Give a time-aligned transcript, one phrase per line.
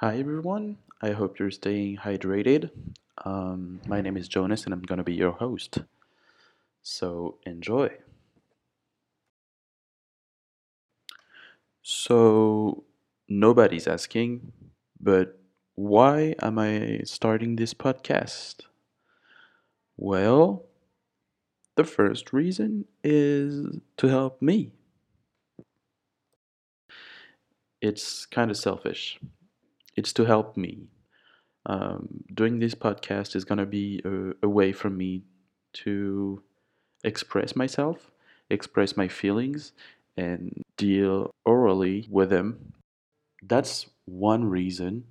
[0.00, 2.70] Hi everyone, I hope you're staying hydrated.
[3.24, 5.78] Um, my name is Jonas and I'm gonna be your host.
[6.82, 7.90] So enjoy.
[11.82, 12.84] So,
[13.28, 14.52] nobody's asking,
[15.00, 15.40] but
[15.74, 18.66] why am I starting this podcast?
[19.96, 20.64] Well,
[21.76, 24.72] the first reason is to help me.
[27.80, 29.18] It's kind of selfish.
[29.98, 30.86] It's to help me.
[31.66, 35.24] Um, doing this podcast is gonna be a, a way for me
[35.82, 36.40] to
[37.02, 38.12] express myself,
[38.48, 39.72] express my feelings,
[40.16, 42.74] and deal orally with them.
[43.42, 45.02] That's one reason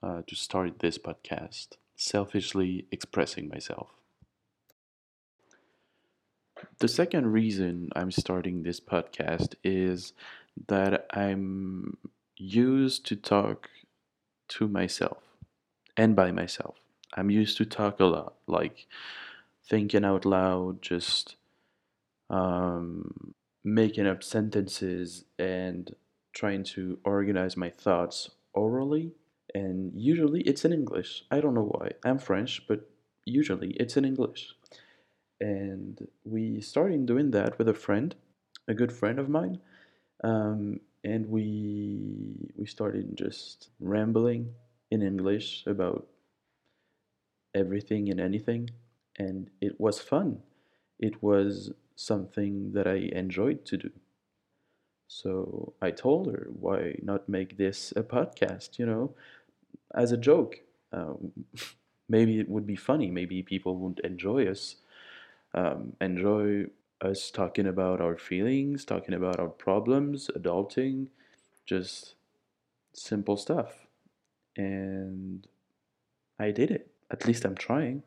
[0.00, 3.88] uh, to start this podcast, selfishly expressing myself.
[6.78, 10.12] The second reason I'm starting this podcast is
[10.68, 11.98] that I'm
[12.36, 13.68] used to talk
[14.48, 15.22] to myself
[15.96, 16.76] and by myself.
[17.14, 18.86] I'm used to talk a lot, like
[19.68, 21.36] thinking out loud, just
[22.30, 25.94] um, making up sentences and
[26.32, 29.12] trying to organize my thoughts orally.
[29.54, 31.24] And usually it's in English.
[31.30, 31.92] I don't know why.
[32.04, 32.88] I'm French, but
[33.24, 34.54] usually it's in English.
[35.40, 38.14] And we started doing that with a friend,
[38.66, 39.60] a good friend of mine.
[40.22, 44.54] Um, and we we started just rambling
[44.90, 46.06] in English about
[47.54, 48.70] everything and anything,
[49.18, 50.40] and it was fun.
[50.98, 53.90] It was something that I enjoyed to do.
[55.08, 59.14] So I told her, why not make this a podcast, you know,
[59.94, 60.60] as a joke?
[60.92, 61.32] Um,
[62.08, 63.10] maybe it would be funny.
[63.10, 64.76] Maybe people would enjoy us,
[65.54, 66.66] um, enjoy
[67.00, 71.08] us talking about our feelings, talking about our problems, adulting,
[71.66, 72.14] just
[72.92, 73.86] simple stuff.
[74.56, 75.46] And
[76.38, 76.90] I did it.
[77.10, 78.02] At least I'm trying.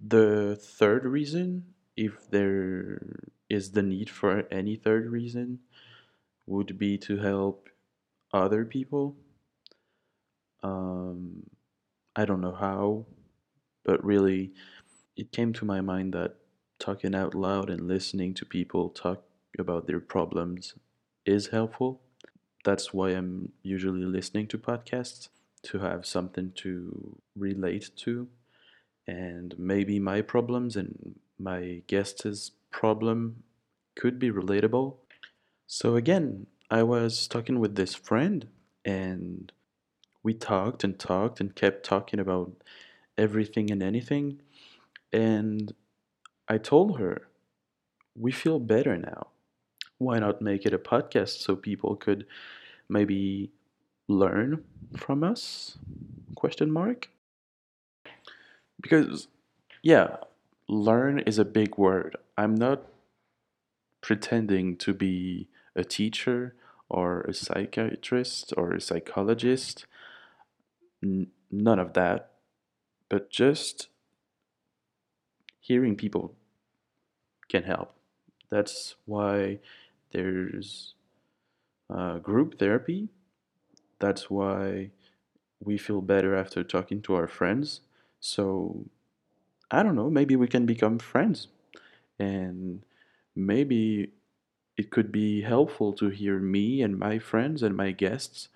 [0.00, 3.00] The third reason, if there
[3.48, 5.60] is the need for any third reason,
[6.46, 7.68] would be to help
[8.32, 9.16] other people.
[10.62, 11.44] Um,
[12.16, 13.06] I don't know how,
[13.84, 14.52] but really,
[15.16, 16.36] it came to my mind that
[16.78, 19.24] talking out loud and listening to people talk
[19.58, 20.74] about their problems
[21.24, 22.00] is helpful.
[22.64, 25.28] That's why I'm usually listening to podcasts
[25.62, 28.28] to have something to relate to
[29.06, 33.42] and maybe my problems and my guest's problem
[33.96, 34.96] could be relatable.
[35.66, 38.46] So again, I was talking with this friend
[38.84, 39.50] and
[40.22, 42.52] we talked and talked and kept talking about
[43.16, 44.40] everything and anything
[45.12, 45.72] and
[46.48, 47.28] I told her,
[48.14, 49.28] we feel better now.
[49.98, 52.24] Why not make it a podcast so people could
[52.88, 53.50] maybe
[54.08, 54.64] learn
[54.96, 55.76] from us?
[56.34, 57.10] Question mark.
[58.80, 59.28] Because
[59.82, 60.16] yeah,
[60.68, 62.16] learn is a big word.
[62.36, 62.82] I'm not
[64.00, 66.54] pretending to be a teacher
[66.88, 69.84] or a psychiatrist or a psychologist.
[71.02, 72.30] N- none of that.
[73.10, 73.88] But just
[75.60, 76.34] hearing people
[77.48, 77.92] can help.
[78.50, 79.58] That's why
[80.12, 80.94] there's
[81.90, 83.08] uh, group therapy.
[83.98, 84.90] That's why
[85.60, 87.80] we feel better after talking to our friends.
[88.20, 88.84] So,
[89.70, 91.48] I don't know, maybe we can become friends.
[92.18, 92.82] And
[93.34, 94.12] maybe
[94.76, 98.48] it could be helpful to hear me and my friends and my guests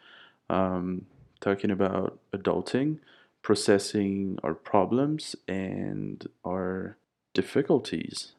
[0.48, 1.06] um,
[1.40, 2.98] talking about adulting,
[3.42, 6.96] processing our problems and our
[7.34, 8.32] difficulties.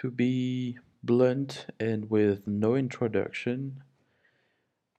[0.00, 3.82] To be blunt and with no introduction,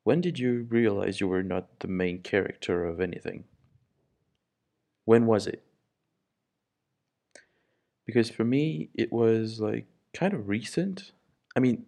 [0.03, 3.43] when did you realize you were not the main character of anything?
[5.05, 5.63] When was it?
[8.07, 9.85] Because for me, it was like
[10.15, 11.11] kind of recent.
[11.55, 11.85] I mean,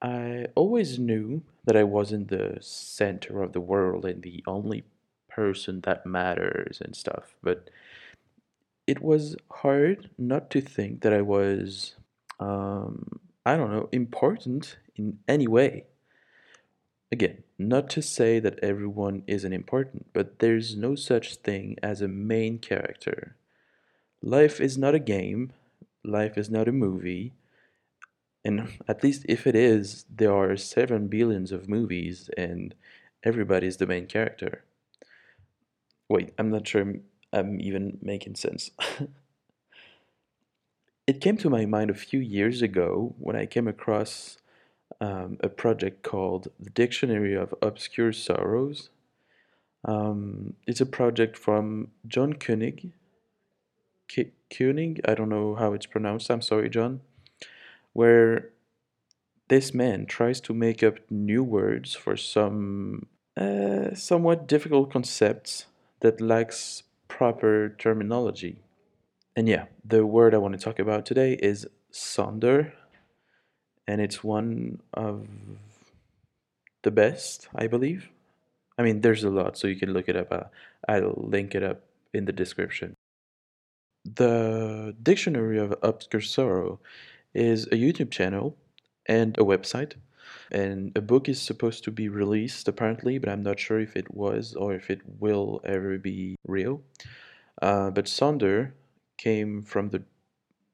[0.00, 4.84] I always knew that I wasn't the center of the world and the only
[5.28, 7.68] person that matters and stuff, but
[8.86, 11.94] it was hard not to think that I was,
[12.40, 15.84] um, I don't know, important in any way.
[17.10, 22.08] Again, not to say that everyone isn't important, but there's no such thing as a
[22.08, 23.36] main character.
[24.20, 25.52] Life is not a game,
[26.02, 27.32] life is not a movie,
[28.44, 32.74] and at least if it is, there are seven billions of movies and
[33.22, 34.64] everybody's the main character.
[36.08, 36.94] Wait, I'm not sure
[37.34, 38.70] I'm, I'm even making sense.
[41.06, 44.38] it came to my mind a few years ago when I came across
[45.00, 48.90] um, a project called the Dictionary of Obscure Sorrows.
[49.84, 52.92] Um, it's a project from John Koenig.
[54.08, 57.00] K- Koenig, I don't know how it's pronounced, I'm sorry, John,
[57.92, 58.50] where
[59.48, 65.66] this man tries to make up new words for some uh, somewhat difficult concepts
[66.00, 66.83] that lacks
[67.16, 68.56] proper terminology.
[69.36, 72.72] And yeah, the word I want to talk about today is sonder,
[73.86, 75.28] and it's one of
[76.82, 78.08] the best, I believe.
[78.76, 80.32] I mean, there's a lot, so you can look it up.
[80.32, 80.44] Uh,
[80.88, 81.82] I'll link it up
[82.12, 82.94] in the description.
[84.04, 86.80] The Dictionary of Obscure Sorrow
[87.32, 88.56] is a YouTube channel
[89.06, 89.94] and a website.
[90.50, 94.14] And a book is supposed to be released apparently, but I'm not sure if it
[94.14, 96.82] was or if it will ever be real.
[97.62, 98.72] Uh, but Sonder
[99.16, 100.02] came from the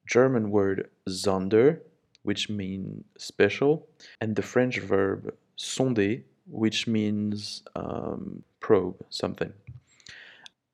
[0.06, 1.80] German word Sonder,
[2.22, 3.86] which means special,
[4.20, 9.52] and the French verb sonder, which means um, probe something.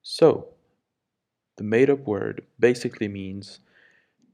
[0.02, 0.48] So,
[1.56, 3.60] the made up word basically means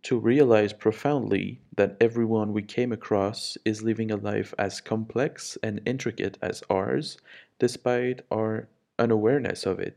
[0.02, 5.80] to realize profoundly that everyone we came across is living a life as complex and
[5.86, 7.18] intricate as ours,
[7.58, 8.68] despite our
[8.98, 9.96] unawareness of it.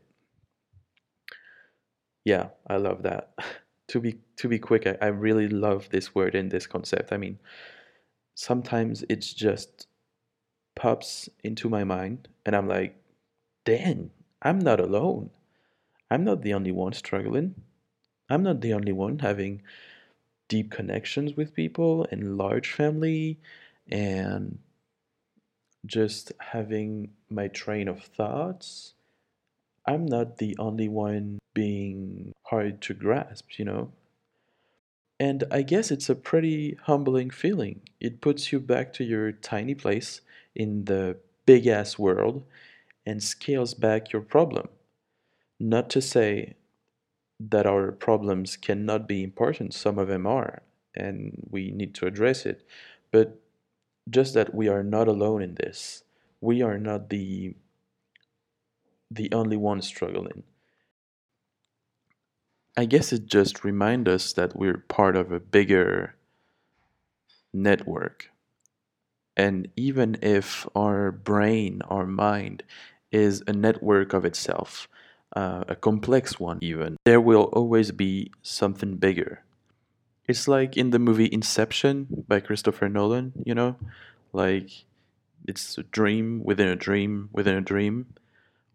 [2.24, 3.32] Yeah, I love that.
[3.88, 7.12] to be to be quick, I, I really love this word and this concept.
[7.12, 7.38] I mean,
[8.34, 9.86] sometimes it's just
[10.74, 12.96] pops into my mind and I'm like,
[13.64, 14.10] dang,
[14.42, 15.30] I'm not alone.
[16.10, 17.54] I'm not the only one struggling.
[18.28, 19.62] I'm not the only one having
[20.48, 23.38] deep connections with people and large family
[23.90, 24.58] and
[25.84, 28.94] just having my train of thoughts.
[29.86, 33.92] I'm not the only one being hard to grasp, you know?
[35.18, 37.80] And I guess it's a pretty humbling feeling.
[38.00, 40.20] It puts you back to your tiny place
[40.54, 41.16] in the
[41.46, 42.44] big ass world
[43.06, 44.68] and scales back your problem.
[45.58, 46.54] Not to say
[47.38, 50.62] that our problems cannot be important, some of them are,
[50.94, 52.66] and we need to address it,
[53.10, 53.40] but
[54.10, 56.04] just that we are not alone in this.
[56.40, 57.54] We are not the
[59.10, 60.42] the only one struggling.
[62.76, 66.14] I guess it just reminds us that we're part of a bigger
[67.52, 68.30] network.
[69.36, 72.62] And even if our brain, our mind,
[73.12, 74.88] is a network of itself,
[75.34, 79.42] uh, a complex one even, there will always be something bigger.
[80.28, 83.76] It's like in the movie Inception by Christopher Nolan, you know?
[84.32, 84.70] Like,
[85.46, 88.06] it's a dream within a dream within a dream.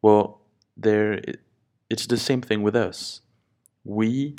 [0.02, 0.40] Well,
[0.78, 1.42] there, it,
[1.90, 3.22] it's the same thing with us.
[3.84, 4.36] We,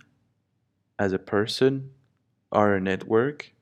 [0.99, 1.91] as a person,
[2.50, 3.53] are a network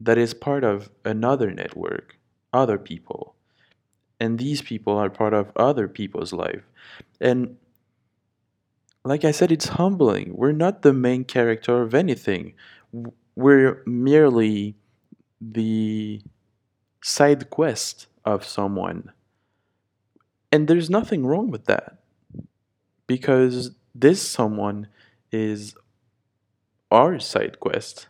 [0.00, 2.18] that is part of another network,
[2.52, 3.34] other people.
[4.20, 6.62] And these people are part of other people's life.
[7.20, 7.56] And
[9.04, 10.36] like I said, it's humbling.
[10.36, 12.54] We're not the main character of anything.
[13.36, 14.74] We're merely
[15.40, 16.20] the
[17.02, 19.12] side quest of someone.
[20.50, 21.98] And there's nothing wrong with that.
[23.06, 24.88] Because this someone
[25.32, 25.74] is
[26.90, 28.08] our side quest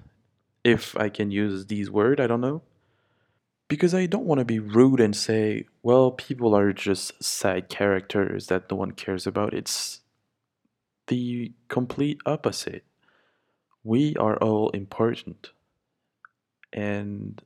[0.65, 2.63] if I can use these words, I don't know.
[3.69, 8.47] Because I don't want to be rude and say, well, people are just side characters
[8.47, 9.53] that no one cares about.
[9.53, 10.01] It's
[11.09, 12.85] the complete opposite.
[13.85, 15.51] We are all important.
[16.73, 17.43] And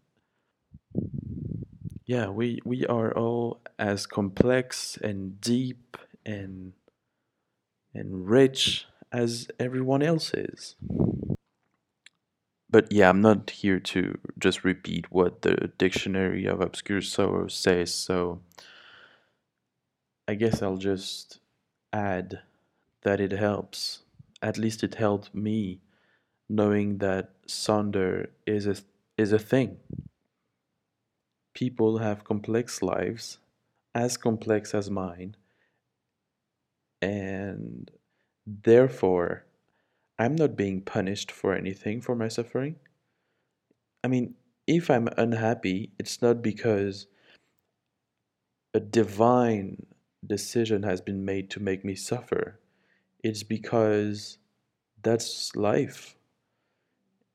[2.04, 6.72] yeah, we, we are all as complex and deep and
[7.94, 10.76] and rich as everyone else is
[12.72, 17.94] but yeah, I'm not here to just repeat what the Dictionary of Obscure Sorrows says,
[17.94, 18.40] so
[20.26, 21.38] I guess I'll just
[21.92, 22.40] add
[23.02, 24.00] that it helps.
[24.40, 25.82] At least it helped me
[26.48, 28.76] knowing that Sonder is a,
[29.18, 29.76] is a thing.
[31.54, 33.38] People have complex lives,
[33.94, 35.36] as complex as mine,
[37.02, 37.90] and
[38.46, 39.44] therefore
[40.18, 42.76] I'm not being punished for anything for my suffering.
[44.04, 44.34] I mean,
[44.66, 47.06] if I'm unhappy, it's not because
[48.74, 49.86] a divine
[50.26, 52.58] decision has been made to make me suffer.
[53.22, 54.38] It's because
[55.02, 56.16] that's life.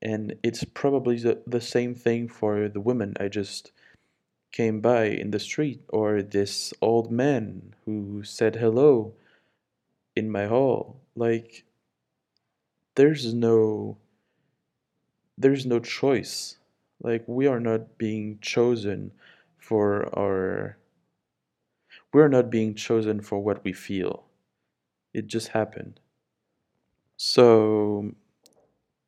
[0.00, 3.72] And it's probably the, the same thing for the woman I just
[4.52, 9.12] came by in the street, or this old man who said hello
[10.16, 11.00] in my hall.
[11.14, 11.64] Like,
[12.98, 13.96] there's no
[15.38, 16.58] there's no choice
[17.00, 19.12] Like, we are not being chosen
[19.56, 20.76] for our.
[22.12, 24.26] We're not being chosen for what we feel.
[25.14, 26.00] It just happened.
[27.18, 28.14] So,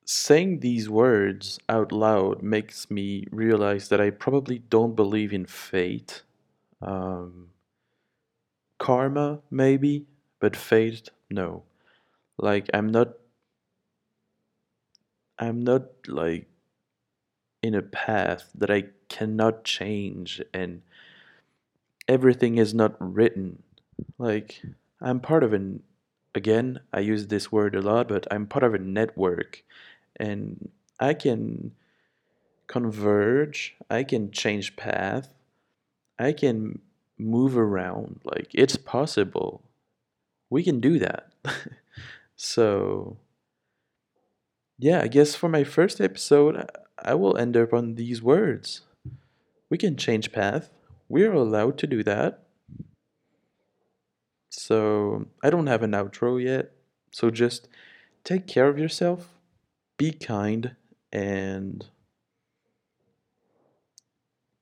[0.04, 6.22] saying these words out loud makes me realize that I probably don't believe in fate.
[6.82, 7.50] Um,
[8.78, 10.06] karma, maybe,
[10.40, 11.62] but fate, no.
[12.38, 13.14] Like, I'm not.
[15.40, 16.46] I'm not like
[17.62, 20.82] in a path that I cannot change and
[22.06, 23.62] everything is not written.
[24.18, 24.62] Like,
[25.00, 25.82] I'm part of an,
[26.34, 29.62] again, I use this word a lot, but I'm part of a network
[30.16, 30.68] and
[30.98, 31.72] I can
[32.66, 35.32] converge, I can change path,
[36.18, 36.80] I can
[37.16, 38.20] move around.
[38.24, 39.62] Like, it's possible.
[40.50, 41.32] We can do that.
[42.36, 43.16] so,
[44.80, 46.68] yeah, I guess for my first episode,
[46.98, 48.82] I will end up on these words.
[49.68, 50.70] We can change path.
[51.08, 52.44] We're allowed to do that.
[54.50, 56.72] So I don't have an outro yet.
[57.12, 57.68] So just
[58.24, 59.28] take care of yourself,
[59.96, 60.76] be kind,
[61.12, 61.86] and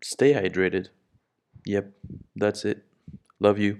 [0.02, 0.88] stay hydrated.
[1.64, 1.92] Yep,
[2.36, 2.84] that's it.
[3.40, 3.78] Love you.